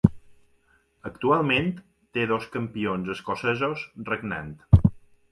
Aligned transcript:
Actualment, 1.09 1.67
té 2.17 2.23
dos 2.31 2.47
campions 2.55 3.11
escocesos 3.15 3.83
regnant. 4.09 4.49